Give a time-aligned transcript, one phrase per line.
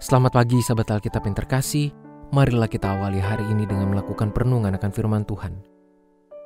[0.00, 1.92] Selamat pagi sahabat Alkitab yang terkasih.
[2.32, 5.60] Marilah kita awali hari ini dengan melakukan perenungan akan firman Tuhan.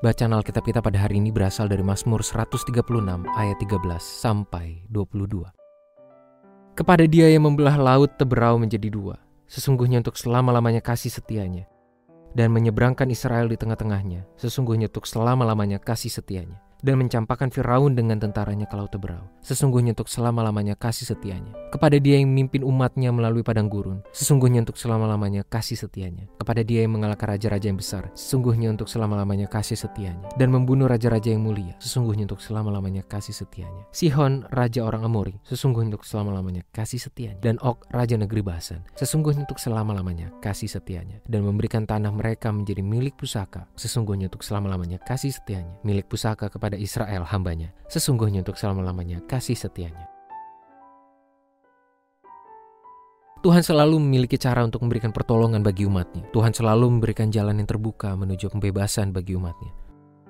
[0.03, 2.75] Bacaan Alkitab kita pada hari ini berasal dari Mazmur 136
[3.39, 5.47] ayat 13 sampai 22.
[6.75, 11.71] Kepada dia yang membelah laut teberau menjadi dua, sesungguhnya untuk selama-lamanya kasih setianya,
[12.35, 18.69] dan menyeberangkan Israel di tengah-tengahnya, sesungguhnya untuk selama-lamanya kasih setianya dan mencampakkan Firaun dengan tentaranya
[18.69, 19.25] ke laut teberau.
[19.41, 21.57] Sesungguhnya untuk selama-lamanya kasih setianya.
[21.73, 24.05] Kepada dia yang memimpin umatnya melalui padang gurun.
[24.13, 26.29] Sesungguhnya untuk selama-lamanya kasih setianya.
[26.37, 28.13] Kepada dia yang mengalahkan raja-raja yang besar.
[28.13, 30.29] Sesungguhnya untuk selama-lamanya kasih setianya.
[30.37, 31.75] Dan membunuh raja-raja yang mulia.
[31.81, 33.89] Sesungguhnya untuk selama-lamanya kasih setianya.
[33.91, 35.35] Sihon, raja orang Amori.
[35.49, 37.41] Sesungguhnya untuk selama-lamanya kasih setianya.
[37.41, 38.85] Dan Ok, raja negeri Basan.
[38.93, 41.25] Sesungguhnya untuk selama-lamanya kasih setianya.
[41.25, 43.67] Dan memberikan tanah mereka menjadi milik pusaka.
[43.75, 45.81] Sesungguhnya untuk selama-lamanya kasih setianya.
[45.83, 50.11] Milik pusaka kepada kepada Israel hambanya, sesungguhnya untuk selama-lamanya kasih setianya.
[53.45, 56.25] Tuhan selalu memiliki cara untuk memberikan pertolongan bagi umatnya.
[56.33, 59.71] Tuhan selalu memberikan jalan yang terbuka menuju pembebasan bagi umatnya.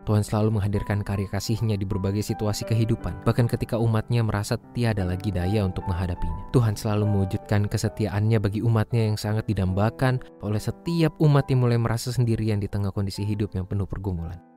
[0.05, 5.33] Tuhan selalu menghadirkan karya kasihnya di berbagai situasi kehidupan, bahkan ketika umatnya merasa tiada lagi
[5.33, 6.45] daya untuk menghadapinya.
[6.53, 12.13] Tuhan selalu mewujudkan kesetiaannya bagi umatnya yang sangat didambakan oleh setiap umat yang mulai merasa
[12.13, 14.54] sendirian di tengah kondisi hidup yang penuh pergumulan.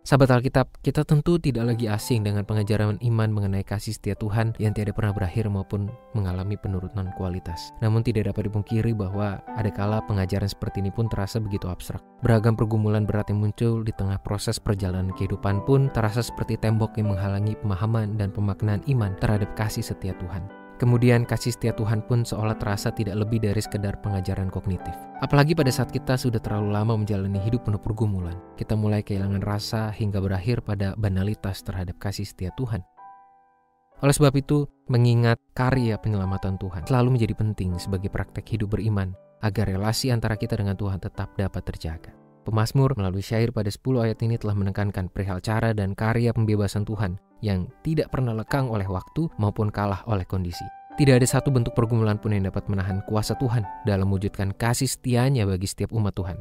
[0.00, 4.72] Sahabat Alkitab, kita tentu tidak lagi asing dengan pengajaran iman mengenai kasih setia Tuhan yang
[4.72, 7.68] tidak pernah berakhir maupun mengalami penurunan kualitas.
[7.84, 12.00] Namun tidak dapat dipungkiri bahwa ada kala pengajaran seperti ini pun terasa begitu abstrak.
[12.24, 17.12] Beragam pergumulan berat yang muncul di tengah proses perjalanan kehidupan pun terasa seperti tembok yang
[17.12, 20.59] menghalangi pemahaman dan pemaknaan iman terhadap kasih setia Tuhan.
[20.80, 24.96] Kemudian kasih setia Tuhan pun seolah terasa tidak lebih dari sekedar pengajaran kognitif.
[25.20, 29.92] Apalagi pada saat kita sudah terlalu lama menjalani hidup penuh pergumulan, kita mulai kehilangan rasa
[29.92, 32.80] hingga berakhir pada banalitas terhadap kasih setia Tuhan.
[34.00, 39.12] Oleh sebab itu, mengingat karya penyelamatan Tuhan selalu menjadi penting sebagai praktek hidup beriman
[39.44, 42.19] agar relasi antara kita dengan Tuhan tetap dapat terjaga.
[42.40, 47.20] Pemasmur melalui syair pada 10 ayat ini telah menekankan perihal cara dan karya pembebasan Tuhan
[47.44, 50.64] yang tidak pernah lekang oleh waktu maupun kalah oleh kondisi.
[50.96, 55.48] Tidak ada satu bentuk pergumulan pun yang dapat menahan kuasa Tuhan dalam mewujudkan kasih setianya
[55.48, 56.36] bagi setiap umat Tuhan.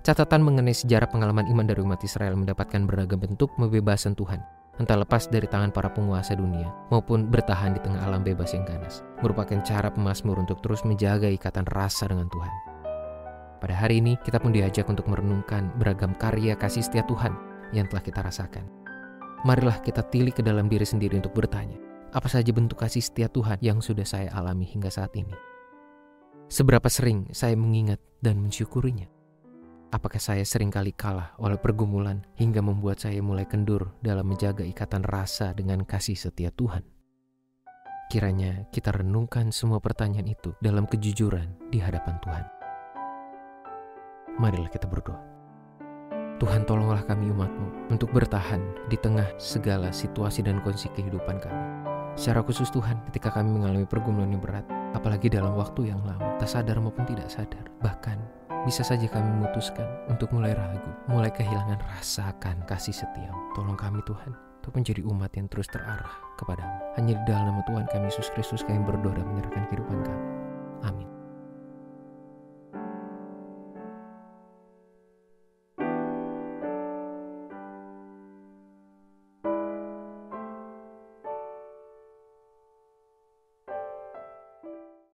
[0.00, 4.40] Catatan mengenai sejarah pengalaman iman dari umat Israel mendapatkan beragam bentuk pembebasan Tuhan,
[4.80, 9.04] entah lepas dari tangan para penguasa dunia maupun bertahan di tengah alam bebas yang ganas,
[9.20, 12.69] merupakan cara pemasmur untuk terus menjaga ikatan rasa dengan Tuhan.
[13.60, 17.36] Pada hari ini, kita pun diajak untuk merenungkan beragam karya kasih setia Tuhan
[17.76, 18.64] yang telah kita rasakan.
[19.44, 21.76] Marilah kita tilik ke dalam diri sendiri untuk bertanya,
[22.16, 25.36] apa saja bentuk kasih setia Tuhan yang sudah saya alami hingga saat ini?
[26.48, 29.06] Seberapa sering saya mengingat dan mensyukurinya?
[29.92, 35.04] Apakah saya sering kali kalah oleh pergumulan hingga membuat saya mulai kendur dalam menjaga ikatan
[35.04, 36.82] rasa dengan kasih setia Tuhan?
[38.10, 42.59] Kiranya kita renungkan semua pertanyaan itu dalam kejujuran di hadapan Tuhan.
[44.38, 45.18] Marilah kita berdoa.
[46.40, 51.64] Tuhan tolonglah kami umatmu untuk bertahan di tengah segala situasi dan kondisi kehidupan kami.
[52.16, 54.64] Secara khusus Tuhan ketika kami mengalami pergumulan yang berat,
[54.96, 57.68] apalagi dalam waktu yang lama, tak sadar maupun tidak sadar.
[57.84, 58.18] Bahkan
[58.64, 63.32] bisa saja kami memutuskan untuk mulai ragu, mulai kehilangan rasa akan kasih setia.
[63.52, 66.76] Tolong kami Tuhan, untuk menjadi umat yang terus terarah kepadamu.
[67.00, 70.04] Hanya di dalam Tuhan kami Yesus Kristus kami berdoa dan menyerahkan kehidupan